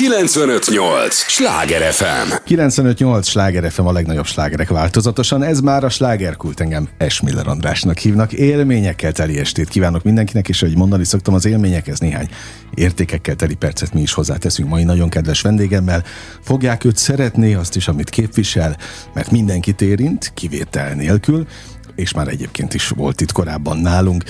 [0.00, 1.14] 958!
[1.14, 2.32] Sláger FM!
[2.44, 3.26] 958!
[3.26, 5.42] Sláger FM a legnagyobb slágerek változatosan.
[5.42, 8.32] Ez már a slágerkult engem Esmiller Andrásnak hívnak.
[8.32, 12.28] Élményekkel teli estét kívánok mindenkinek, és ahogy mondani szoktam, az élményekhez néhány
[12.74, 16.04] értékekkel teli percet mi is hozzáteszünk mai nagyon kedves vendégemmel.
[16.42, 18.76] Fogják őt szeretni, azt is, amit képvisel,
[19.14, 21.46] mert mindenkit érint, kivétel nélkül,
[21.94, 24.24] és már egyébként is volt itt korábban nálunk.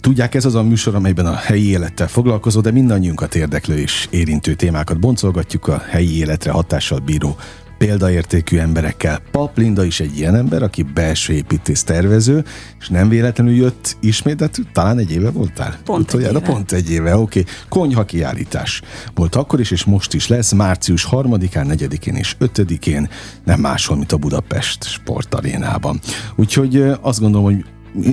[0.00, 4.54] Tudják, ez az a műsor, amelyben a helyi élettel foglalkozó, de mindannyiunkat érdeklő és érintő
[4.54, 7.36] témákat boncolgatjuk a helyi életre hatással bíró
[7.78, 9.20] példaértékű emberekkel.
[9.30, 12.44] Pap Linda is egy ilyen ember, aki belső építész tervező,
[12.80, 15.78] és nem véletlenül jött ismét, de talán egy éve voltál?
[15.84, 16.40] Pont egy éve.
[16.40, 17.40] Pont egy éve, oké.
[17.40, 17.52] Okay.
[17.68, 18.82] Konyha kiállítás
[19.14, 23.08] volt akkor is, és most is lesz, március 3-án, 4-én és 5-én,
[23.44, 26.00] nem máshol, mint a Budapest sportarénában.
[26.36, 27.64] Úgyhogy azt gondolom, hogy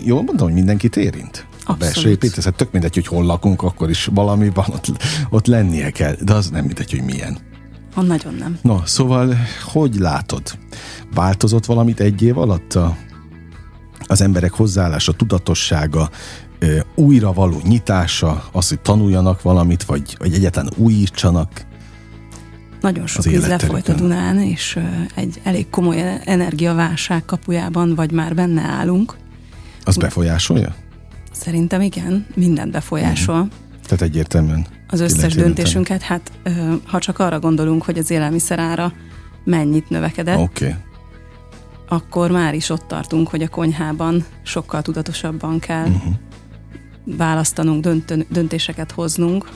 [0.05, 1.45] jól mondom, hogy mindenkit érint?
[1.67, 2.55] A belső építészet.
[2.55, 4.91] Tök mindegy, hogy hol lakunk, akkor is valami van, ott,
[5.29, 7.37] ott lennie kell, de az nem mindegy, hogy milyen.
[7.93, 8.57] Ha nagyon nem.
[8.61, 10.41] No, szóval, hogy látod?
[11.13, 12.97] Változott valamit egy év alatt a,
[14.07, 16.09] az emberek hozzáállása, tudatossága,
[16.95, 21.65] újra való nyitása, az, hogy tanuljanak valamit, vagy, vagy egyáltalán újítsanak?
[22.81, 24.79] Nagyon sok víz lefolyt a Dunán, és
[25.15, 29.15] egy elég komoly energiaválság kapujában, vagy már benne állunk.
[29.83, 30.75] Az befolyásolja?
[31.37, 33.43] Szerintem igen, mindent befolyásol.
[33.43, 33.47] Mm.
[33.83, 34.67] Tehát egyértelműen.
[34.87, 36.31] Az összes döntésünket, hát
[36.85, 38.93] ha csak arra gondolunk, hogy az élelmiszer ára
[39.43, 40.73] mennyit növekedett, okay.
[41.87, 46.13] akkor már is ott tartunk, hogy a konyhában sokkal tudatosabban kell uh-huh.
[47.03, 49.49] választanunk, döntön, döntéseket hoznunk,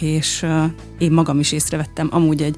[0.00, 0.64] és uh,
[0.98, 2.56] én magam is észrevettem, amúgy egy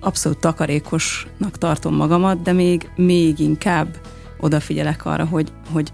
[0.00, 3.96] abszolút takarékosnak tartom magamat, de még, még inkább
[4.40, 5.92] odafigyelek arra, hogy, hogy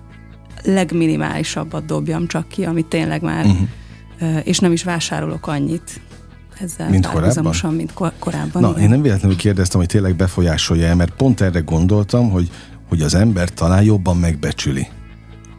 [0.67, 4.47] legminimálisabbat dobjam csak ki, amit tényleg már, uh-huh.
[4.47, 6.01] és nem is vásárolok annyit
[6.61, 7.75] ezzel mint korábban?
[7.75, 8.63] mint kor- korábban.
[8.63, 8.83] Na, igen.
[8.83, 12.51] én nem véletlenül kérdeztem, hogy tényleg befolyásolja mert pont erre gondoltam, hogy,
[12.89, 14.87] hogy az ember talán jobban megbecsüli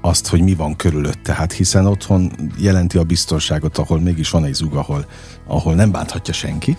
[0.02, 1.34] azt, hogy mi van körülötte.
[1.34, 5.06] Hát hiszen otthon jelenti a biztonságot, ahol mégis van egy zug, ahol,
[5.48, 6.78] ahol nem bánthatja senki,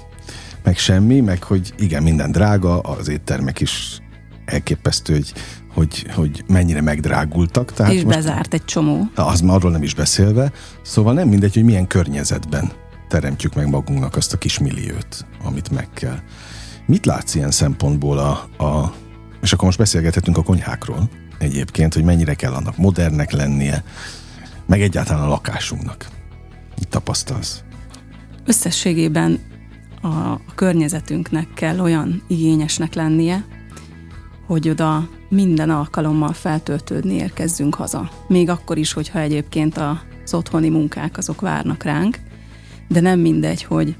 [0.62, 3.99] meg semmi, meg hogy igen, minden drága, az éttermek is
[4.44, 5.33] elképesztő, hogy
[5.75, 7.73] hogy, hogy mennyire megdrágultak.
[7.73, 9.11] Tehát és most, bezárt egy csomó.
[9.15, 10.53] Az már arról nem is beszélve.
[10.83, 12.71] Szóval nem mindegy, hogy milyen környezetben
[13.09, 16.19] teremtjük meg magunknak azt a kis milliót, amit meg kell.
[16.87, 18.93] Mit látsz ilyen szempontból a, a
[19.43, 21.09] és akkor most beszélgethetünk a konyhákról
[21.39, 23.85] egyébként, hogy mennyire kell annak modernnek lennie,
[24.67, 26.09] meg egyáltalán a lakásunknak.
[26.79, 27.62] Mit tapasztalsz?
[28.47, 29.39] Összességében
[30.00, 33.45] a, a környezetünknek kell olyan igényesnek lennie,
[34.49, 38.11] hogy oda minden alkalommal feltöltődni érkezzünk haza.
[38.29, 42.19] Még akkor is, hogyha egyébként az otthoni munkák azok várnak ránk,
[42.89, 43.97] de nem mindegy, hogy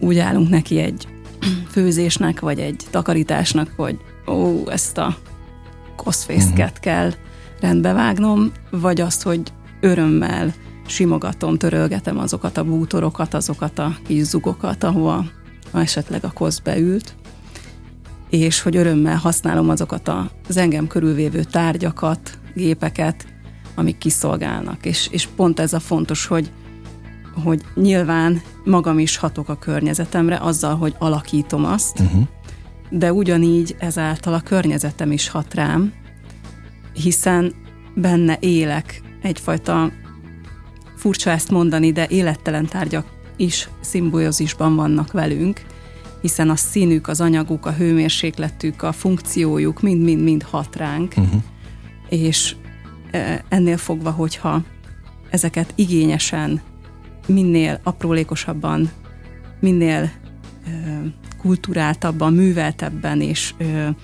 [0.00, 1.08] úgy állunk neki egy
[1.70, 5.16] főzésnek, vagy egy takarításnak, hogy ó, ezt a
[5.96, 6.78] koszfészket uh-huh.
[6.78, 7.12] kell
[7.60, 9.42] rendbevágnom, vagy azt, hogy
[9.80, 10.54] örömmel
[10.86, 15.24] simogatom, törölgetem azokat a bútorokat, azokat a kis zugokat, ahova
[15.72, 17.14] esetleg a kosz beült,
[18.32, 20.08] és hogy örömmel használom azokat
[20.48, 23.26] az engem körülvévő tárgyakat, gépeket,
[23.74, 24.86] amik kiszolgálnak.
[24.86, 26.50] És, és pont ez a fontos, hogy,
[27.44, 32.22] hogy nyilván magam is hatok a környezetemre azzal, hogy alakítom azt, uh-huh.
[32.90, 35.92] de ugyanígy ezáltal a környezetem is hat rám,
[36.92, 37.54] hiszen
[37.94, 39.90] benne élek egyfajta
[40.96, 43.06] furcsa ezt mondani, de élettelen tárgyak
[43.36, 45.60] is szimbiózisban vannak velünk,
[46.22, 51.42] hiszen a színük, az anyaguk, a hőmérsékletük, a funkciójuk mind-mind-mind hat ránk, uh-huh.
[52.08, 52.56] és
[53.10, 54.62] e, ennél fogva, hogyha
[55.30, 56.60] ezeket igényesen,
[57.26, 58.90] minél aprólékosabban,
[59.60, 60.10] minél e,
[61.38, 63.94] kulturáltabban, műveltebben és e,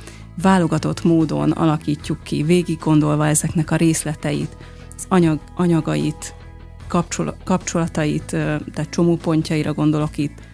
[0.42, 4.56] válogatott módon alakítjuk ki, végig gondolva ezeknek a részleteit,
[4.96, 6.34] az anyag, anyagait,
[7.44, 10.47] kapcsolatait, tehát csomópontjaira gondolok itt,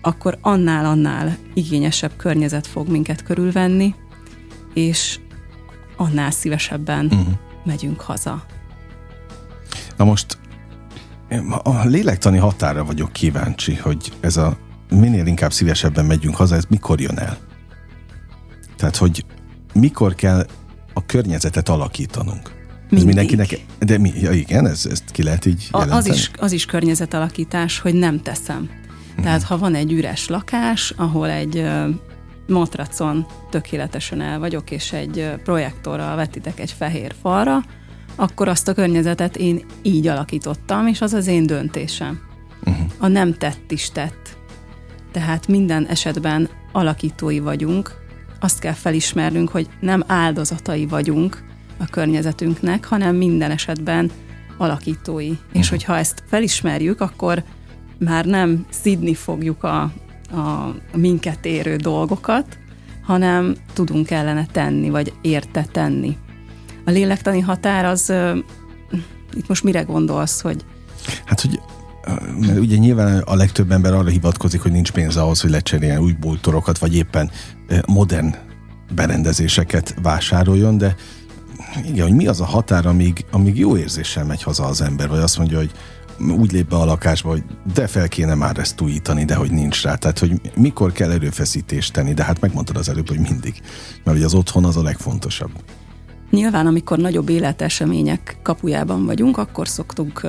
[0.00, 3.94] akkor annál-annál igényesebb környezet fog minket körülvenni,
[4.74, 5.18] és
[5.96, 7.34] annál szívesebben uh-huh.
[7.64, 8.44] megyünk haza.
[9.96, 10.38] Na most
[11.62, 14.56] a lélektani határa vagyok kíváncsi, hogy ez a
[14.90, 17.38] minél inkább szívesebben megyünk haza, ez mikor jön el?
[18.76, 19.24] Tehát, hogy
[19.74, 20.46] mikor kell
[20.94, 22.56] a környezetet alakítanunk?
[22.90, 22.98] Mindig.
[22.98, 25.98] Ez mindenkinek, de mi, ja igen, ez, ezt ki lehet így jelenteni?
[25.98, 28.70] Az is, az is környezetalakítás, hogy nem teszem.
[29.22, 31.66] Tehát ha van egy üres lakás, ahol egy
[32.46, 37.62] matracon tökéletesen el vagyok, és egy projektorral vetitek egy fehér falra,
[38.16, 42.20] akkor azt a környezetet én így alakítottam, és az az én döntésem.
[42.64, 42.86] Uh-huh.
[42.98, 44.36] A nem tett is tett.
[45.12, 48.06] Tehát minden esetben alakítói vagyunk,
[48.40, 51.44] azt kell felismernünk, hogy nem áldozatai vagyunk
[51.78, 54.10] a környezetünknek, hanem minden esetben
[54.56, 55.30] alakítói.
[55.30, 55.46] Uh-huh.
[55.52, 57.44] És hogyha ezt felismerjük, akkor
[57.98, 59.80] már nem szidni fogjuk a,
[60.30, 62.58] a minket érő dolgokat,
[63.02, 66.16] hanem tudunk ellene tenni, vagy érte tenni.
[66.84, 68.12] A lélektani határ az,
[69.34, 70.64] itt most mire gondolsz, hogy...
[71.24, 71.60] Hát, hogy
[72.40, 76.12] mert ugye nyilván a legtöbb ember arra hivatkozik, hogy nincs pénz ahhoz, hogy lecseréljen új
[76.12, 77.30] bútorokat, vagy éppen
[77.86, 78.34] modern
[78.94, 80.94] berendezéseket vásároljon, de
[81.84, 85.18] igen, hogy mi az a határ, amíg, amíg jó érzéssel megy haza az ember, vagy
[85.18, 85.70] azt mondja, hogy
[86.20, 87.42] úgy lép be a lakásba, hogy
[87.74, 89.94] de fel kéne már ezt újítani, de hogy nincs rá.
[89.94, 93.60] Tehát, hogy mikor kell erőfeszítést tenni, de hát megmondtad az előbb, hogy mindig.
[94.04, 95.50] Mert ugye az otthon az a legfontosabb.
[96.30, 100.26] Nyilván, amikor nagyobb életesemények kapujában vagyunk, akkor szoktunk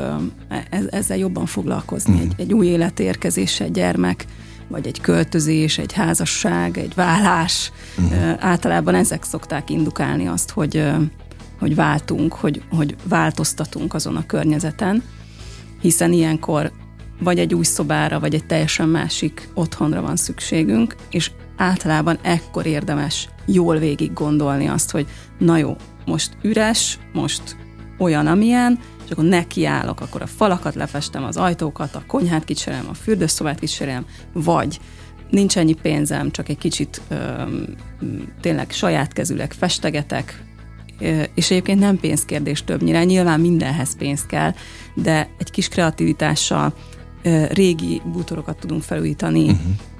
[0.89, 2.15] ezzel jobban foglalkozni.
[2.15, 2.19] Mm.
[2.19, 4.25] Egy, egy új életérkezés, egy gyermek,
[4.67, 7.71] vagy egy költözés, egy házasság, egy vállás.
[8.01, 8.05] Mm.
[8.39, 10.83] Általában ezek szokták indukálni azt, hogy,
[11.59, 15.03] hogy váltunk, hogy, hogy változtatunk azon a környezeten,
[15.81, 16.71] hiszen ilyenkor
[17.19, 23.29] vagy egy új szobára, vagy egy teljesen másik otthonra van szükségünk, és általában ekkor érdemes
[23.45, 27.55] jól végig gondolni azt, hogy na jó, most üres, most
[27.97, 32.93] olyan, amilyen, és akkor nekiállok, akkor a falakat lefestem, az ajtókat, a konyhát kicserélem, a
[32.93, 34.79] fürdőszobát kicserélem, vagy
[35.29, 37.43] nincs ennyi pénzem, csak egy kicsit ö,
[38.41, 40.43] tényleg saját kezűleg festegetek,
[41.33, 44.53] és egyébként nem pénzkérdés többnyire, nyilván mindenhez pénz kell,
[44.93, 46.73] de egy kis kreativitással
[47.51, 49.43] régi bútorokat tudunk felújítani.
[49.43, 49.57] Uh-huh.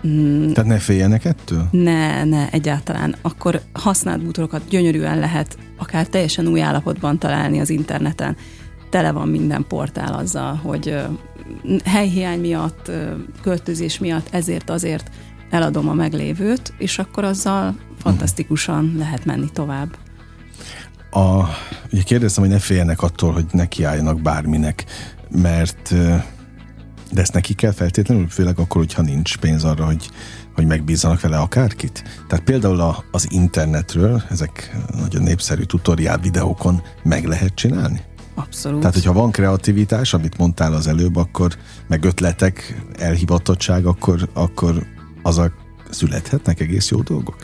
[0.08, 0.52] Mm.
[0.52, 1.68] Tehát ne féljenek ettől?
[1.72, 3.16] Ne, ne, egyáltalán.
[3.22, 8.38] Akkor használt bútorokat gyönyörűen lehet akár teljesen új állapotban találni az interneten.
[8.90, 10.96] Tele van minden portál azzal, hogy
[11.86, 12.92] helyhiány miatt,
[13.42, 15.10] költözés miatt, ezért azért
[15.50, 19.00] eladom a meglévőt, és akkor azzal fantasztikusan uh-huh.
[19.00, 19.98] lehet menni tovább.
[21.12, 21.44] A,
[21.92, 24.86] ugye kérdeztem, hogy ne féljenek attól, hogy nekiálljanak bárminek,
[25.32, 25.94] mert
[27.12, 30.10] de ezt neki kell feltétlenül, főleg akkor, hogyha nincs pénz arra, hogy,
[30.56, 32.04] hogy megbízzanak vele akárkit.
[32.28, 38.02] Tehát például a, az internetről, ezek nagyon népszerű tutoriál videókon meg lehet csinálni?
[38.36, 38.80] Abszolút.
[38.80, 41.56] Tehát, hogyha van kreativitás, amit mondtál az előbb, akkor
[41.88, 44.86] meg ötletek, elhivatottság, akkor, akkor
[45.24, 45.54] azok
[45.90, 47.36] születhetnek egész jó dolgok?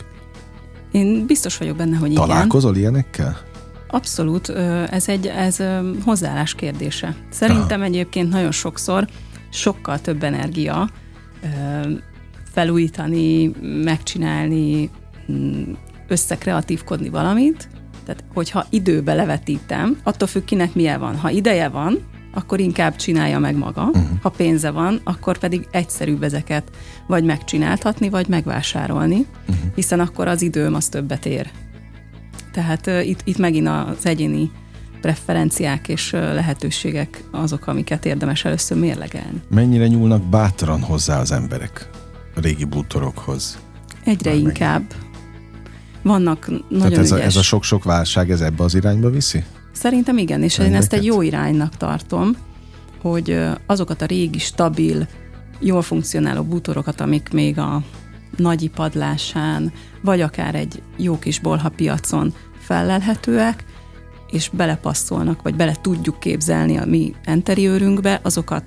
[0.92, 2.26] Én biztos vagyok benne, hogy igen.
[2.26, 3.36] Találkozol ilyenekkel?
[3.88, 4.48] Abszolút,
[4.90, 5.62] ez egy ez
[6.04, 7.14] hozzáállás kérdése.
[7.30, 7.88] Szerintem Aha.
[7.88, 9.06] egyébként nagyon sokszor
[9.50, 10.88] sokkal több energia
[12.52, 13.52] felújítani,
[13.84, 14.90] megcsinálni,
[15.32, 15.72] mm,
[16.08, 17.68] összekreatívkodni valamit.
[18.04, 21.16] Tehát, hogyha időbe levetítem, attól függ, kinek milyen van.
[21.16, 21.98] Ha ideje van,
[22.34, 23.82] akkor inkább csinálja meg maga.
[23.84, 24.04] Uh-huh.
[24.22, 26.70] Ha pénze van, akkor pedig egyszerűbb ezeket
[27.06, 29.74] vagy megcsináltatni, vagy megvásárolni, uh-huh.
[29.74, 31.50] hiszen akkor az időm az többet ér.
[32.56, 34.50] Tehát itt, itt megint az egyéni
[35.00, 39.40] preferenciák és lehetőségek azok, amiket érdemes először mérlegelni.
[39.48, 41.90] Mennyire nyúlnak bátran hozzá az emberek
[42.34, 43.58] a régi bútorokhoz?
[44.04, 44.80] Egyre Már inkább.
[44.80, 45.04] Megint.
[46.02, 47.22] Vannak nagyon Tehát ez ügyes.
[47.22, 49.44] a, ez a sok-sok válság, ez ebbe az irányba viszi?
[49.72, 50.72] Szerintem igen, és Embereket?
[50.74, 52.36] én ezt egy jó iránynak tartom,
[53.02, 55.06] hogy azokat a régi, stabil,
[55.60, 57.82] jól funkcionáló bútorokat, amik még a
[58.36, 59.72] nagy padlásán,
[60.02, 62.34] vagy akár egy jó kis bolha piacon
[62.66, 63.64] fellelhetőek,
[64.30, 68.64] és belepasszolnak, vagy bele tudjuk képzelni a mi enteriőrünkbe, azokat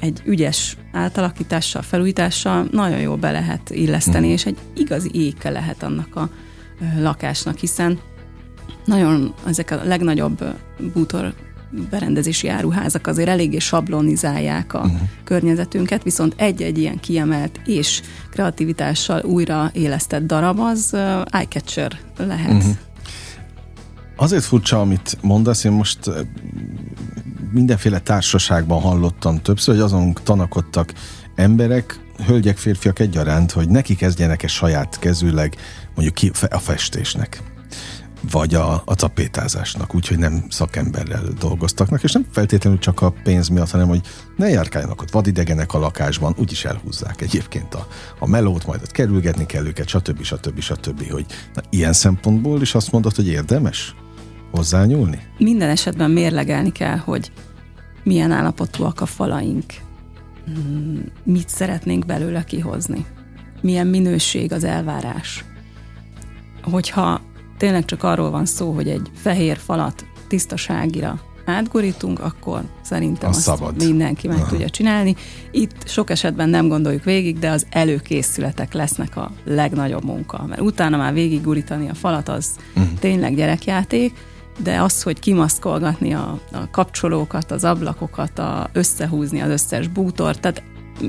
[0.00, 4.30] egy ügyes átalakítással, felújítással nagyon jól be lehet illeszteni, mm.
[4.30, 6.30] és egy igazi éke lehet annak a
[6.98, 7.98] lakásnak, hiszen
[8.84, 10.44] nagyon ezek a legnagyobb
[10.94, 11.34] bútor
[11.90, 15.00] berendezési áruházak azért eléggé sablonizálják a uh-huh.
[15.24, 22.52] környezetünket, viszont egy-egy ilyen kiemelt és kreativitással újra élesztett darab az uh, eye-catcher lehet.
[22.52, 22.76] Uh-huh.
[24.20, 25.98] Azért furcsa, amit mondasz, én most
[27.50, 30.92] mindenféle társaságban hallottam többször, hogy azon tanakodtak
[31.34, 35.56] emberek, hölgyek, férfiak egyaránt, hogy neki kezdjenek egy saját kezűleg
[35.94, 37.42] mondjuk ki a festésnek
[38.30, 43.70] vagy a, a tapétázásnak, úgyhogy nem szakemberrel dolgoztaknak, és nem feltétlenül csak a pénz miatt,
[43.70, 44.00] hanem hogy
[44.36, 47.86] ne járkáljanak ott vadidegenek a lakásban, úgyis elhúzzák egyébként a,
[48.18, 50.22] a melót, majd ott kerülgetni kell őket, stb.
[50.22, 50.60] stb.
[50.60, 51.10] stb.
[51.10, 53.94] hogy na, ilyen szempontból is azt mondod, hogy érdemes?
[54.50, 55.18] Hozzányúlni?
[55.38, 57.32] Minden esetben mérlegelni kell, hogy
[58.02, 59.64] milyen állapotúak a falaink,
[60.46, 63.04] hmm, mit szeretnénk belőle kihozni,
[63.60, 65.44] milyen minőség az elvárás.
[66.62, 67.20] Hogyha
[67.58, 73.44] tényleg csak arról van szó, hogy egy fehér falat tisztaságira átgurítunk, akkor szerintem Az azt
[73.44, 73.76] szabad.
[73.76, 74.46] mindenki meg Aha.
[74.48, 75.14] tudja csinálni.
[75.50, 80.96] Itt sok esetben nem gondoljuk végig, de az előkészületek lesznek a legnagyobb munka, mert utána
[80.96, 82.84] már végig gurítani a falat, az Mhm.
[82.98, 84.12] tényleg gyerekjáték,
[84.62, 90.62] de az, hogy kimaszkolgatni a, a kapcsolókat, az ablakokat, a, összehúzni az összes bútort, tehát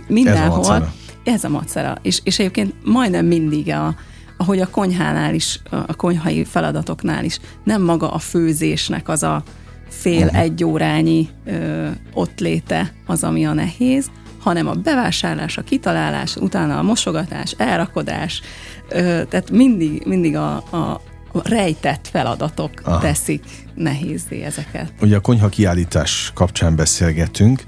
[0.08, 0.93] mindenhol macera.
[1.24, 1.98] ez a macera.
[2.01, 3.96] És, és egyébként majdnem mindig a,
[4.38, 9.43] ahogy a konyhánál is, a konyhai feladatoknál is, nem maga a főzésnek az a
[9.89, 10.36] fél Mhm.
[10.36, 16.77] egy órányi ö, ott léte az, ami a nehéz, hanem a bevásárlás, a kitalálás, utána
[16.77, 18.41] a mosogatás, elrakodás,
[18.89, 21.01] ö, tehát mindig, mindig a, a a
[21.33, 23.00] rejtett feladatok Aha.
[23.00, 23.43] Teszik
[23.75, 24.93] nehézé ezeket.
[25.01, 27.63] Ugye a konyha kiállítás kapcsán beszélgetünk,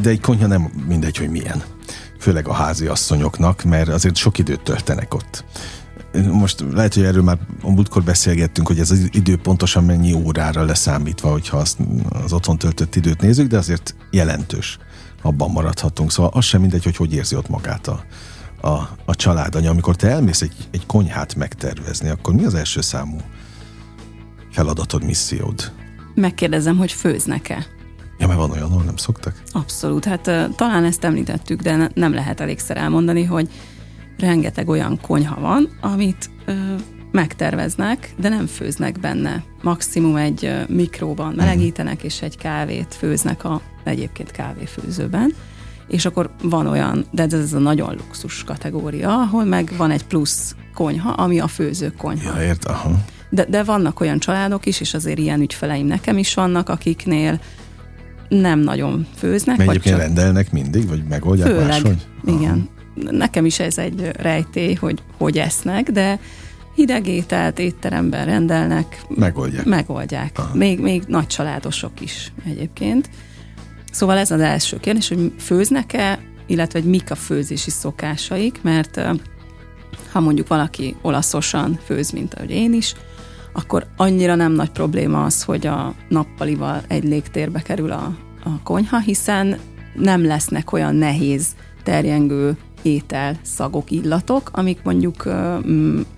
[0.00, 1.62] de egy konyha nem mindegy, hogy milyen.
[2.18, 5.44] Főleg a házi asszonyoknak, mert azért sok időt töltenek ott.
[6.32, 10.64] Most lehet, hogy erről már a múltkor beszélgettünk, hogy ez az idő pontosan mennyi órára
[10.64, 11.78] leszámítva, hogyha azt,
[12.24, 14.78] az otthon töltött időt nézzük, de azért jelentős.
[15.22, 16.10] Abban maradhatunk.
[16.10, 18.04] Szóval az sem mindegy, hogy hogy érzi ott magát a,
[18.64, 19.70] a, a családanya.
[19.70, 23.16] Amikor te elmész egy, egy konyhát megtervezni, akkor mi az első számú
[24.50, 25.72] feladatod, missziód?
[26.14, 27.66] Megkérdezem, hogy főznek-e?
[28.18, 29.42] Ja, mert van olyan, ahol nem szoktak.
[29.52, 30.22] Abszolút, hát
[30.56, 33.48] talán ezt említettük, de ne- nem lehet elégszer elmondani, hogy
[34.18, 36.52] rengeteg olyan konyha van, amit ö,
[37.12, 39.44] megterveznek, de nem főznek benne.
[39.62, 45.34] Maximum egy mikróban melegítenek, és egy kávét főznek a egyébként kávéfőzőben.
[45.88, 50.54] És akkor van olyan, de ez a nagyon luxus kategória, ahol meg van egy plusz
[50.74, 52.38] konyha, ami a főző konyha.
[52.40, 52.90] Ja, ért, aha.
[53.30, 57.40] De, de vannak olyan családok is, és azért ilyen ügyfeleim nekem is vannak, akiknél
[58.28, 59.56] nem nagyon főznek.
[59.56, 62.06] Mert egyébként csak rendelnek mindig, vagy megoldják Főleg, máshogy?
[62.26, 62.68] igen.
[62.94, 66.18] Nekem is ez egy rejtély, hogy hogy esznek, de
[66.74, 69.64] hideg ételt étteremben rendelnek, Megoldják.
[69.64, 70.38] megoldják.
[70.38, 70.54] Aha.
[70.54, 73.08] Még, még nagy családosok is egyébként.
[73.94, 79.00] Szóval ez az első kérdés, hogy főznek-e, illetve hogy mik a főzési szokásaik, mert
[80.12, 82.94] ha mondjuk valaki olaszosan főz, mint ahogy én is,
[83.52, 88.98] akkor annyira nem nagy probléma az, hogy a nappalival egy légtérbe kerül a, a konyha,
[88.98, 89.58] hiszen
[89.94, 91.46] nem lesznek olyan nehéz,
[91.82, 95.28] terjengő étel, szagok, illatok, amik mondjuk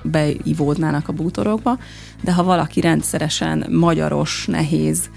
[0.02, 1.78] beivódnának a bútorokba,
[2.23, 5.11] de ha valaki rendszeresen magyaros, nehéz,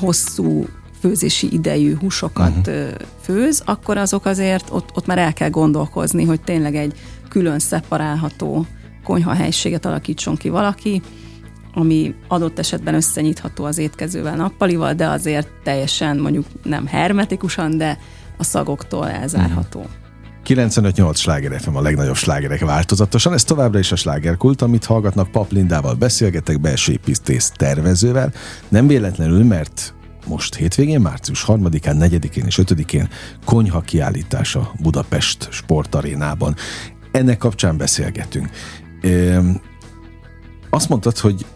[0.00, 0.66] hosszú
[1.00, 2.88] főzési idejű húsokat uh-huh.
[3.20, 6.94] főz, akkor azok azért ott, ott már el kell gondolkozni, hogy tényleg egy
[7.28, 8.66] külön szeparálható
[9.04, 11.02] konyhahelységet alakítson ki valaki,
[11.74, 17.98] ami adott esetben összenyitható az étkezővel, nappalival, de azért teljesen mondjuk nem hermetikusan, de
[18.36, 19.86] a szagoktól elzárható.
[20.46, 23.32] 95-8 sláger FM a legnagyobb slágerek változatosan.
[23.32, 28.32] Ez továbbra is a slágerkult, amit hallgatnak Pap Lindával beszélgetek belső építész tervezővel.
[28.68, 29.94] Nem véletlenül, mert
[30.26, 33.08] most hétvégén, március 3-án, 4-én és 5-én
[33.44, 36.56] konyha kiállítása Budapest sportarénában.
[37.10, 38.50] Ennek kapcsán beszélgetünk.
[39.02, 39.60] Üm,
[40.70, 41.46] azt mondtad, hogy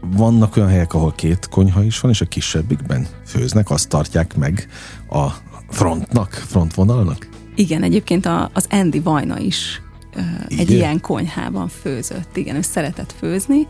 [0.00, 4.68] vannak olyan helyek, ahol két konyha is van, és a kisebbikben főznek, azt tartják meg
[5.08, 5.28] a
[5.68, 7.28] frontnak, frontvonalnak?
[7.54, 9.82] Igen, egyébként a, az Andy Vajna is
[10.14, 10.76] ö, egy Igen?
[10.76, 12.36] ilyen konyhában főzött.
[12.36, 13.66] Igen, ő szeretett főzni,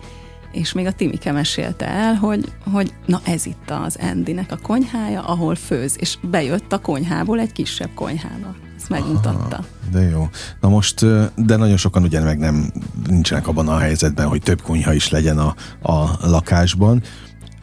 [0.52, 5.23] és még a Timike mesélte el, hogy, hogy na ez itt az Andynek a konyhája,
[5.23, 8.54] ahol főz, és bejött a konyhából egy kisebb konyhába.
[8.76, 9.57] Ezt megmutatta.
[9.57, 10.28] Aha, de jó.
[10.61, 12.73] Na most, de nagyon sokan ugye meg nem
[13.09, 15.54] nincsenek abban a helyzetben, hogy több konyha is legyen a,
[15.92, 17.02] a lakásban.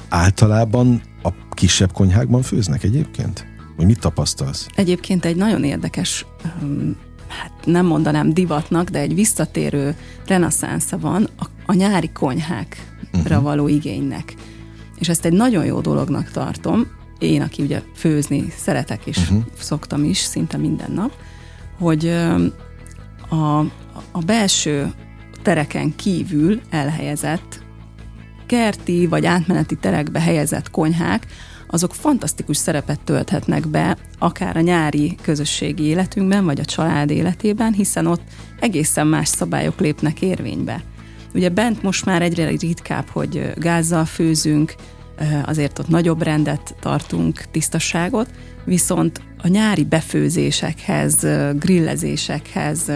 [0.10, 3.46] Általában a kisebb konyhákban főznek egyébként?
[3.78, 4.68] Vagy mit tapasztalsz?
[4.76, 6.26] Egyébként egy nagyon érdekes,
[6.62, 9.96] öm, hát nem mondanám divatnak, de egy visszatérő
[10.28, 12.80] reneszánsza van a, a nyári konyhákra
[13.14, 13.42] uh-huh.
[13.42, 14.36] való igénynek.
[15.00, 16.88] És ezt egy nagyon jó dolognak tartom,
[17.20, 19.44] én, aki ugye főzni szeretek, és uh-huh.
[19.60, 21.12] szoktam is szinte minden nap,
[21.80, 22.08] hogy
[23.30, 23.60] a,
[24.12, 24.94] a belső
[25.42, 27.66] tereken kívül elhelyezett
[28.46, 31.28] kerti vagy átmeneti terekbe helyezett konyhák,
[31.68, 38.06] azok fantasztikus szerepet tölthetnek be, akár a nyári közösségi életünkben, vagy a család életében, hiszen
[38.06, 38.22] ott
[38.60, 40.84] egészen más szabályok lépnek érvénybe.
[41.34, 44.76] Ugye bent most már egyre ritkább, hogy gázzal főzünk,
[45.46, 48.30] azért ott nagyobb rendet tartunk, tisztaságot,
[48.66, 52.92] viszont a nyári befőzésekhez, grillezésekhez,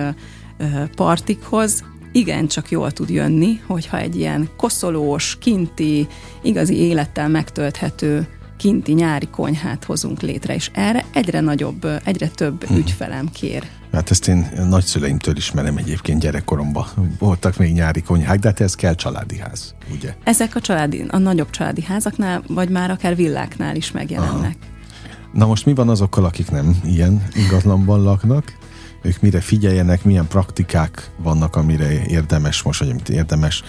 [0.95, 6.07] partikhoz igencsak jól tud jönni, hogyha egy ilyen koszolós, kinti,
[6.41, 8.27] igazi élettel megtölthető
[8.61, 12.77] kinti nyári konyhát hozunk létre, és erre egyre nagyobb, egyre több hmm.
[12.77, 13.63] ügyfelem kér.
[13.91, 16.85] Hát ezt én nagyszüleimtől ismerem egyébként gyerekkoromban.
[17.19, 20.15] Voltak még nyári konyhák, de hát ez kell családi ház, ugye?
[20.23, 24.57] Ezek a, családi, a nagyobb családi házaknál, vagy már akár villáknál is megjelennek.
[24.61, 25.29] Aha.
[25.33, 28.53] Na most mi van azokkal, akik nem ilyen ingatlanban laknak?
[29.01, 33.63] Ők mire figyeljenek, milyen praktikák vannak, amire érdemes most, vagy amit érdemes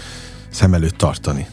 [0.51, 1.47] szem előtt tartani?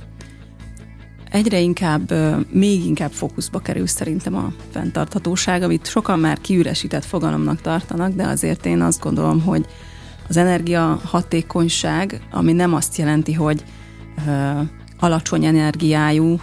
[1.29, 2.13] Egyre inkább,
[2.51, 8.65] még inkább fókuszba kerül szerintem a fenntarthatóság, amit sokan már kiüresített fogalomnak tartanak, de azért
[8.65, 9.65] én azt gondolom, hogy
[10.29, 13.63] az energia hatékonyság, ami nem azt jelenti, hogy
[14.27, 14.61] ö,
[14.99, 16.39] alacsony energiájú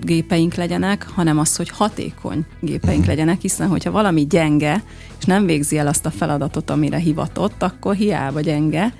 [0.00, 3.08] gépeink legyenek, hanem az, hogy hatékony gépeink mhm.
[3.08, 4.82] legyenek, hiszen hogyha valami gyenge,
[5.18, 8.94] és nem végzi el azt a feladatot, amire hivatott, akkor hiába gyenge,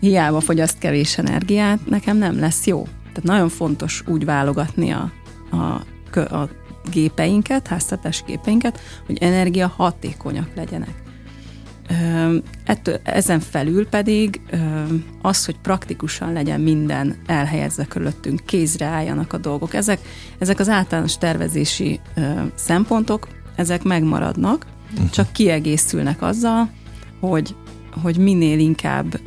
[0.00, 2.86] hiába fogyaszt kevés energiát, nekem nem lesz jó.
[3.16, 5.12] Tehát nagyon fontos úgy válogatni a,
[5.50, 5.56] a,
[6.18, 6.48] a
[6.90, 11.02] gépeinket, háztartási gépeinket, hogy energia hatékonyak legyenek.
[12.64, 14.40] Ettől, ezen felül pedig
[15.22, 19.74] az, hogy praktikusan legyen minden elhelyezve körülöttünk, kézre álljanak a dolgok.
[19.74, 20.00] Ezek,
[20.38, 22.00] ezek az általános tervezési
[22.54, 25.10] szempontok, ezek megmaradnak, uh-huh.
[25.10, 26.70] csak kiegészülnek azzal,
[27.20, 27.54] hogy,
[28.02, 29.20] hogy minél inkább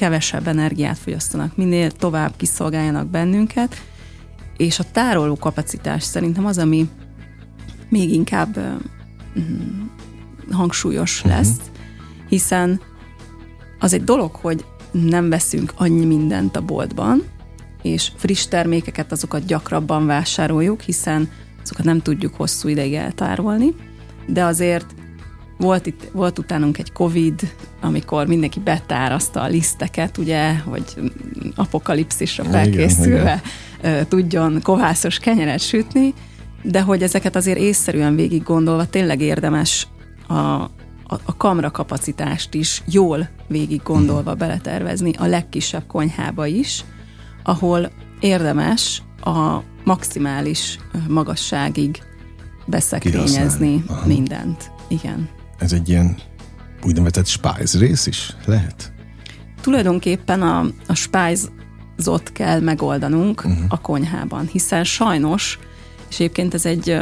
[0.00, 3.76] kevesebb energiát fogyasztanak, minél tovább kiszolgáljanak bennünket,
[4.56, 6.88] és a tároló kapacitás szerintem az, ami
[7.88, 8.58] még inkább
[9.38, 9.82] mm,
[10.50, 11.36] hangsúlyos uh-huh.
[11.36, 11.56] lesz,
[12.28, 12.80] hiszen
[13.78, 17.22] az egy dolog, hogy nem veszünk annyi mindent a boltban,
[17.82, 21.28] és friss termékeket azokat gyakrabban vásároljuk, hiszen
[21.62, 23.74] azokat nem tudjuk hosszú ideig eltárolni,
[24.26, 24.86] de azért
[25.60, 30.84] volt, itt, volt utánunk egy Covid, amikor mindenki betáraszta a liszteket, ugye, hogy
[31.54, 33.42] apokalipszisra felkészülve
[33.78, 34.08] igen, igen.
[34.08, 36.14] tudjon kovászos kenyeret sütni,
[36.62, 39.86] de hogy ezeket azért észszerűen végig gondolva tényleg érdemes
[40.26, 40.70] a, a,
[41.24, 46.84] a kamra kapacitást is jól végig gondolva beletervezni a legkisebb konyhába is,
[47.42, 47.90] ahol
[48.20, 52.02] érdemes a maximális magasságig
[52.66, 54.70] beszekrényezni mindent.
[54.88, 55.28] Igen.
[55.60, 56.16] Ez egy ilyen
[56.84, 58.92] úgynevezett spájz rész is lehet?
[59.60, 63.64] Tulajdonképpen a, a spájzot kell megoldanunk uh-huh.
[63.68, 65.58] a konyhában, hiszen sajnos,
[66.08, 66.98] és egyébként ez egy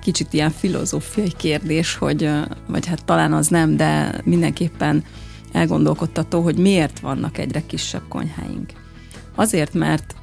[0.00, 2.30] kicsit ilyen filozófiai kérdés, hogy,
[2.68, 5.04] vagy hát talán az nem, de mindenképpen
[5.52, 8.72] elgondolkodtató, hogy miért vannak egyre kisebb konyháink.
[9.34, 10.14] Azért, mert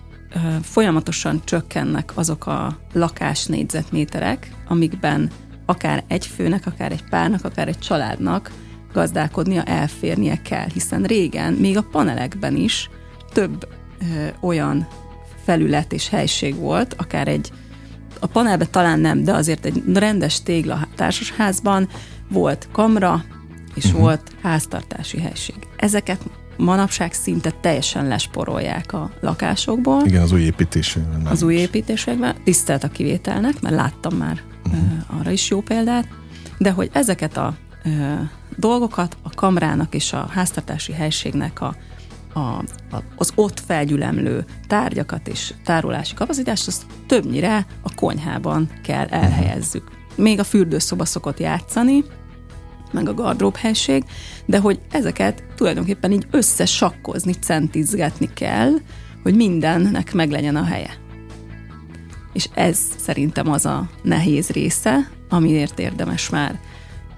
[0.62, 5.30] folyamatosan csökkennek azok a lakás négyzetméterek, amikben
[5.74, 8.52] akár egy főnek, akár egy párnak, akár egy családnak
[8.94, 12.90] gazdálkodnia, elférnie kell, hiszen régen, még a panelekben is
[13.32, 13.68] több
[14.02, 14.88] ö, olyan
[15.44, 17.52] felület és helység volt, akár egy,
[18.20, 21.90] a panelben talán nem, de azért egy rendes tégla társasházban
[22.30, 23.24] volt kamra,
[23.76, 24.00] és uh-huh.
[24.00, 25.56] volt háztartási helység.
[25.78, 26.22] Ezeket
[26.58, 30.02] manapság szinte teljesen lesporolják a lakásokból.
[30.06, 31.26] Igen, az új építésekben.
[31.26, 32.36] Az új építésekben.
[32.44, 34.42] Tisztelt a kivételnek, mert láttam már.
[35.20, 36.08] Arra is jó példát,
[36.58, 37.56] de hogy ezeket a
[38.56, 41.76] dolgokat a kamrának és a háztartási helységnek a,
[42.40, 42.64] a,
[43.16, 49.14] az ott felgyülemlő tárgyakat és tárolási kapacitást, azt többnyire a konyhában kell mhm.
[49.14, 49.92] elhelyezzük.
[50.16, 52.04] Még a fürdőszoba szokott játszani,
[52.92, 54.04] meg a gardrób helység,
[54.46, 58.72] de hogy ezeket tulajdonképpen így összesakkozni, centizgetni kell,
[59.24, 61.03] hogy mindennek meglegyen a helye.
[62.34, 66.60] És ez szerintem az a nehéz része, amiért érdemes már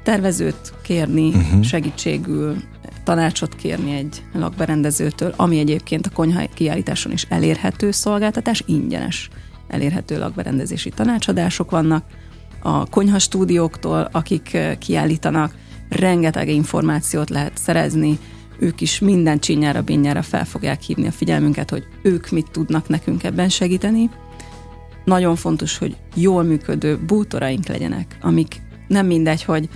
[0.03, 1.63] tervezőt kérni, uh-huh.
[1.63, 2.55] segítségül,
[3.03, 9.29] tanácsot kérni egy lakberendezőtől, ami egyébként a konyha kiállításon is elérhető szolgáltatás, ingyenes
[9.67, 12.03] elérhető lakberendezési tanácsadások vannak.
[12.61, 15.55] A konyha stúdióktól, akik eh, kiállítanak,
[15.89, 18.19] rengeteg információt lehet szerezni,
[18.59, 23.23] ők is minden csinyára, bényára fel fogják hívni a figyelmünket, hogy ők mit tudnak nekünk
[23.23, 24.09] ebben segíteni.
[25.05, 29.69] Nagyon fontos, hogy jól működő bútoraink legyenek, amik nem mindegy, hogy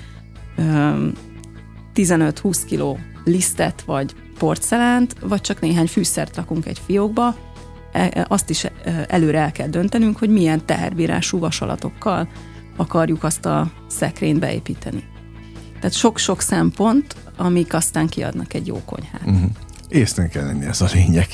[1.96, 7.36] 15-20 kiló lisztet vagy porcelánt, vagy csak néhány fűszert rakunk egy fiókba,
[7.92, 8.66] e, e, azt is
[9.08, 12.30] előre el kell döntenünk, hogy milyen teherbírású vasalatokkal
[12.78, 15.04] akarjuk azt a szekrényt beépíteni.
[15.80, 19.26] Tehát sok-sok szempont, amik aztán kiadnak egy jó konyhát.
[19.26, 19.50] Uh-huh.
[19.90, 21.28] Észre kell lenni, ez a lényeg.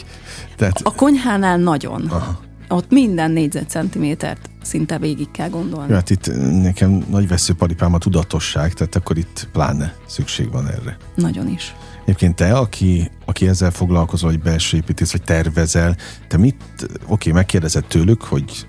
[0.56, 0.82] Tehát...
[0.84, 2.06] A konyhánál nagyon.
[2.10, 2.40] Aha.
[2.70, 5.90] Ott minden négyzetcentimétert szinte végig kell gondolni.
[5.90, 10.98] Ja, hát itt nekem nagy veszőparipám a tudatosság, tehát akkor itt pláne szükség van erre.
[11.16, 11.76] Nagyon is.
[12.04, 15.96] Egyébként te, aki, aki ezzel foglalkozol, vagy belső építész, vagy tervezel,
[16.28, 16.64] te mit,
[17.08, 18.68] oké, megkérdezed tőlük, hogy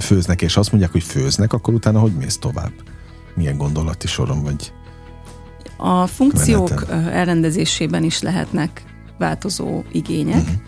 [0.00, 2.72] főznek, és azt mondják, hogy főznek, akkor utána hogy mész tovább?
[3.34, 4.72] Milyen gondolati soron vagy?
[5.76, 7.08] A funkciók meneten?
[7.12, 8.84] elrendezésében is lehetnek
[9.18, 10.42] változó igények.
[10.42, 10.60] Uh-huh.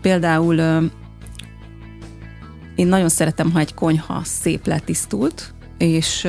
[0.00, 0.90] Például
[2.76, 6.28] én nagyon szeretem, ha egy konyha szép letisztult, és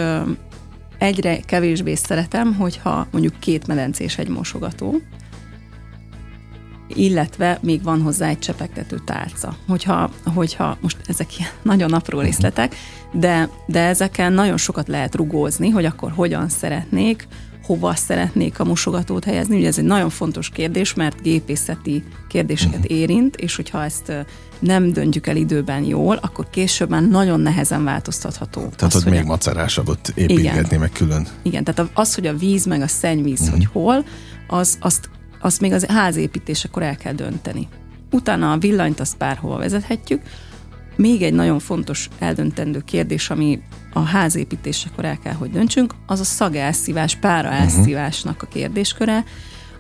[0.98, 5.02] egyre kevésbé szeretem, hogyha mondjuk két medencés egy mosogató,
[6.88, 9.56] illetve még van hozzá egy csepegtető tálca.
[9.68, 12.76] Hogyha, hogyha most ezek ilyen nagyon apró részletek,
[13.12, 17.28] de, de ezeken nagyon sokat lehet rugózni, hogy akkor hogyan szeretnék,
[17.68, 19.58] hova szeretnék a mosogatót helyezni.
[19.58, 22.94] Ugye ez egy nagyon fontos kérdés, mert gépészeti kérdéseket mhm.
[22.94, 24.12] érint, és hogyha ezt
[24.60, 28.62] nem döntjük el időben jól, akkor később már nagyon nehezen változtatható.
[28.62, 31.28] Tehát, az, hogy még macerásabbat építgetni igen, meg külön.
[31.42, 33.56] Igen, tehát az, hogy a víz meg a szennyvíz, uh-huh.
[33.56, 34.06] hogy hol,
[34.48, 37.68] az, azt, azt még az házépítésekor el kell dönteni.
[38.12, 40.22] Utána a villanyt azt bárhova vezethetjük.
[40.98, 43.62] Még egy nagyon fontos eldöntendő kérdés, ami
[43.94, 47.58] a házépítésekor el kell, hogy döntsünk, az a szagelszívás, pára mhm.
[47.58, 49.24] elszívásnak a kérdésköre,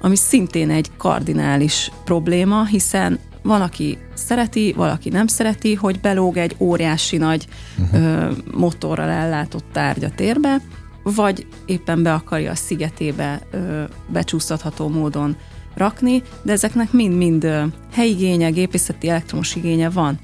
[0.01, 7.17] ami szintén egy kardinális probléma, hiszen valaki szereti, valaki nem szereti, hogy belóg egy óriási
[7.17, 8.01] nagy uh-huh.
[8.01, 10.61] ö, motorral ellátott tárgya térbe,
[11.03, 15.37] vagy éppen be akarja a szigetébe ö, becsúsztatható módon
[15.75, 17.47] rakni, de ezeknek mind-mind
[17.91, 20.19] helyigénye, gépészeti elektromos igénye van.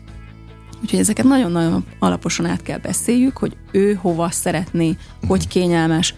[0.84, 6.16] Úgyhogy ezeket nagyon-nagyon alaposan át kell beszéljük, hogy ő hova szeretné, hogy kényelmes,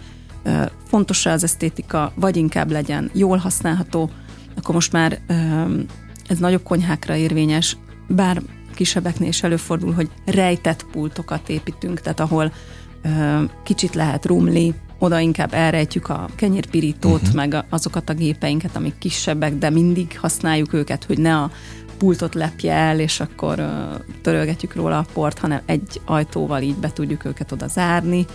[0.88, 4.10] fontos az esztétika, vagy inkább legyen jól használható,
[4.58, 5.19] akkor most már
[6.28, 8.41] ez nagyobb konyhákra érvényes, bár
[8.73, 12.54] kisebbeknél is előfordul, hogy rejtett pultokat építünk, tehát ahol
[13.63, 17.36] kicsit lehet rumli, oda inkább elrejtjük a kenyérpirítót, uh-huh.
[17.36, 21.51] meg azokat a gépeinket, amik kisebbek, de mindig használjuk őket, hogy ne a
[21.98, 23.68] pultot lepje el, és akkor uh,
[24.22, 28.26] törölgetjük róla a port, hanem egy ajtóval így be tudjuk őket oda zárni.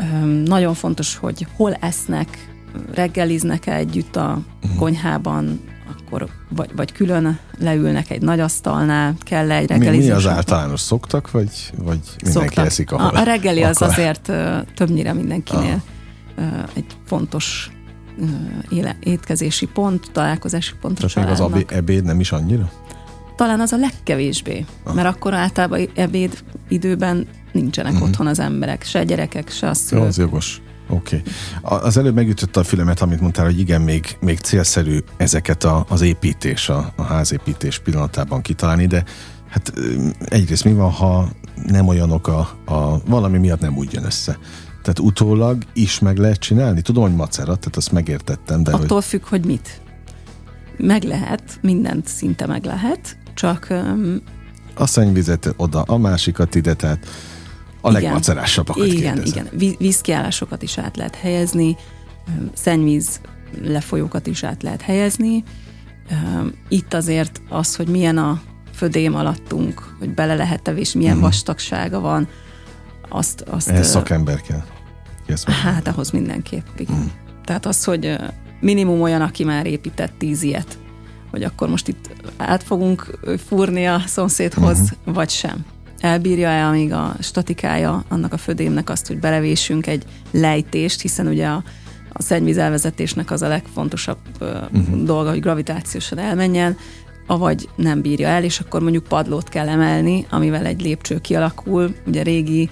[0.00, 2.48] Um, nagyon fontos, hogy hol esznek,
[2.94, 4.78] reggeliznek együtt a uh-huh.
[4.78, 9.96] konyhában, akkor vagy, vagy külön leülnek egy nagy asztalnál, kell egy reggeli.
[9.96, 12.66] Mi, mi az általános szoktak, vagy, vagy mindenki szoktak.
[12.66, 13.70] eszik, ahol A, a reggeli akar.
[13.70, 15.82] az azért uh, többnyire mindenkinél
[16.36, 17.70] uh, egy fontos
[18.68, 22.70] éle, étkezési pont, találkozási pont a Tehát az ebéd nem is annyira?
[23.36, 24.94] Talán az a legkevésbé, Aha.
[24.94, 28.08] mert akkor általában ebéd időben nincsenek uh-huh.
[28.08, 30.04] otthon az emberek, se gyerekek, se a szülők.
[30.04, 30.62] az jogos.
[30.88, 31.22] Oké.
[31.62, 31.80] Okay.
[31.80, 36.00] Az előbb megütötte a fülemet, amit mondtál, hogy igen, még, még célszerű ezeket a, az
[36.00, 39.04] építés, a, a házépítés pillanatában kitalálni, de
[39.48, 39.72] hát
[40.28, 41.28] egyrészt mi van, ha
[41.66, 44.38] nem olyanok a, a valami miatt nem úgy jön össze.
[44.84, 46.82] Tehát utólag is meg lehet csinálni?
[46.82, 48.62] Tudom, hogy macera, tehát azt megértettem.
[48.62, 49.04] De Attól hogy...
[49.04, 49.80] függ, hogy mit.
[50.76, 53.66] Meg lehet, mindent szinte meg lehet, csak...
[53.70, 54.22] Um...
[54.74, 57.06] A szennyvizet oda, a másikat ide, tehát
[57.80, 59.48] a igen, legmacerásabbakat Igen, kérdezem.
[59.52, 59.76] igen.
[59.78, 61.76] Vízkiállásokat is át lehet helyezni,
[62.52, 63.20] szennyvíz
[63.62, 65.44] lefolyókat is át lehet helyezni.
[66.68, 68.42] Itt azért az, hogy milyen a
[68.74, 71.28] födém alattunk, hogy bele lehet és milyen uh-huh.
[71.28, 72.28] vastagsága van,
[73.08, 73.40] azt...
[73.40, 74.64] azt Ez szakember kell.
[75.46, 76.96] Hát ahhoz mindenképp, igen.
[76.96, 77.10] Uh-huh.
[77.44, 78.16] Tehát az, hogy
[78.60, 80.78] minimum olyan, aki már épített tíz ilyet,
[81.30, 85.14] hogy akkor most itt át fogunk fúrni a szomszédhoz, uh-huh.
[85.14, 85.64] vagy sem
[86.04, 91.62] elbírja-e, amíg a statikája annak a födémnek azt, hogy belevésünk egy lejtést, hiszen ugye a,
[92.12, 95.02] a szennyvíz elvezetésnek az a legfontosabb uh-huh.
[95.02, 96.76] dolga, hogy gravitációsan elmenjen,
[97.26, 101.94] avagy nem bírja el, és akkor mondjuk padlót kell emelni, amivel egy lépcső kialakul.
[102.06, 102.70] Ugye régi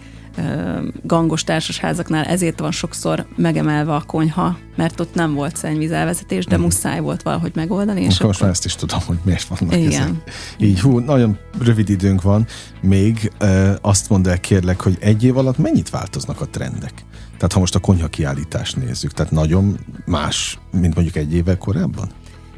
[1.02, 6.60] gangos társasházaknál ezért van sokszor megemelve a konyha, mert ott nem volt szennyvízelvezetés, de mm.
[6.60, 8.02] muszáj volt valahogy megoldani.
[8.02, 9.92] És akkor most már ezt is tudom, hogy miért vannak Igen.
[9.92, 10.10] ezek.
[10.58, 12.46] Így hú, nagyon rövid időnk van.
[12.80, 16.92] Még e, azt mondd el kérlek, hogy egy év alatt mennyit változnak a trendek?
[17.36, 22.10] Tehát ha most a konyha kiállítást nézzük, tehát nagyon más, mint mondjuk egy évvel korábban?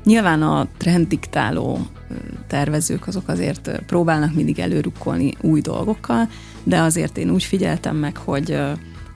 [0.05, 1.87] Nyilván a trenddiktáló
[2.47, 6.29] tervezők azok azért próbálnak mindig előrukkolni új dolgokkal,
[6.65, 8.59] de azért én úgy figyeltem meg, hogy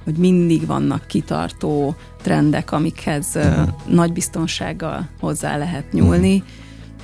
[0.04, 3.68] hogy mindig vannak kitartó trendek, amikhez uh-huh.
[3.86, 6.34] nagy biztonsággal hozzá lehet nyúlni.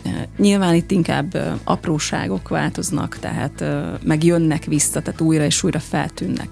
[0.04, 0.22] Uh-huh.
[0.36, 3.64] Nyilván itt inkább apróságok változnak, tehát
[4.02, 6.48] meg jönnek vissza, tehát újra és újra feltűnnek.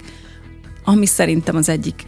[0.85, 2.07] Ami szerintem az egyik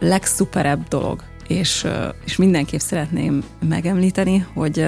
[0.00, 1.86] legszuperebb dolog, és,
[2.24, 4.86] és mindenképp szeretném megemlíteni, hogy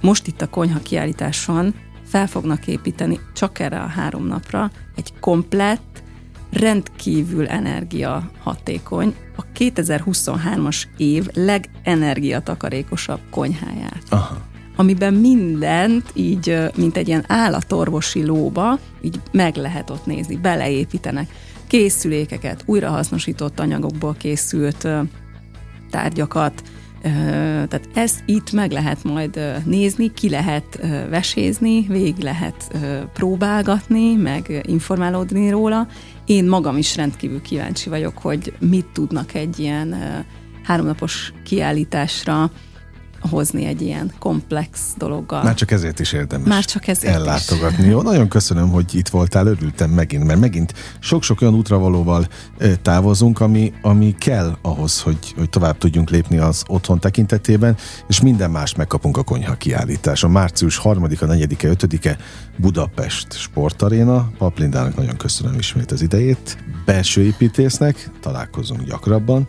[0.00, 1.74] most itt a konyha kiállításon
[2.14, 6.02] fel fognak építeni csak erre a három napra egy komplett,
[6.52, 14.02] rendkívül energia hatékony, a 2023-as év legenergiatakarékosabb konyháját.
[14.08, 14.40] Aha.
[14.76, 21.30] amiben mindent így, mint egy ilyen állatorvosi lóba, így meg lehet ott nézni, beleépítenek
[21.66, 24.88] készülékeket, újrahasznosított anyagokból készült
[25.90, 26.62] tárgyakat,
[27.04, 32.76] tehát ezt itt meg lehet majd nézni, ki lehet vesézni, végig lehet
[33.12, 35.88] próbálgatni, meg informálódni róla.
[36.26, 39.94] Én magam is rendkívül kíváncsi vagyok, hogy mit tudnak egy ilyen
[40.62, 42.50] háromnapos kiállításra
[43.30, 45.42] hozni egy ilyen komplex dologgal.
[45.42, 47.84] Már csak ezért is érdemes Már csak ezért ellátogatni.
[47.84, 47.90] Is.
[47.90, 52.26] Jó, nagyon köszönöm, hogy itt voltál, örültem megint, mert megint sok-sok olyan útravalóval
[52.82, 57.76] távozunk, ami, ami kell ahhoz, hogy, hogy tovább tudjunk lépni az otthon tekintetében,
[58.08, 60.30] és minden más megkapunk a konyha kiállításon.
[60.30, 62.16] Március 3-a, 4-e, 5-e
[62.56, 64.30] Budapest Sportaréna.
[64.38, 66.58] Paplindának nagyon köszönöm ismét az idejét.
[66.84, 69.46] Belső építésznek, találkozunk gyakrabban,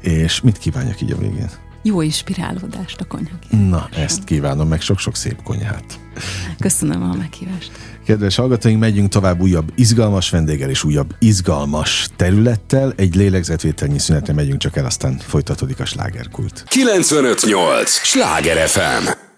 [0.00, 1.50] és mit kívánjak így a végén?
[1.82, 6.00] Jó inspirálódást a konyha Na, ezt kívánom, meg sok-sok szép konyhát.
[6.58, 7.70] Köszönöm a meghívást.
[8.06, 12.92] Kedves hallgatóink, megyünk tovább újabb izgalmas vendéggel és újabb izgalmas területtel.
[12.96, 16.64] Egy lélegzetvételnyi szünetre megyünk csak el, aztán folytatódik a slágerkult.
[16.68, 17.90] 958!
[17.90, 19.30] Sláger FM!